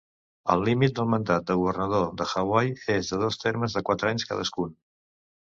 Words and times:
El 0.51 0.61
límit 0.69 0.95
del 0.99 1.11
mandat 1.13 1.45
de 1.49 1.57
Governador 1.59 2.07
de 2.23 2.27
Hawaii 2.33 2.73
és 2.95 3.13
de 3.13 3.21
dos 3.27 3.39
termes 3.45 3.77
de 3.79 3.85
quatre 3.93 4.13
anys 4.15 4.27
cadascun. 4.33 4.75